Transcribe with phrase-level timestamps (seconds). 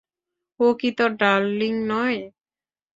[0.59, 2.19] ও কি তোর ডার্লিং নয়?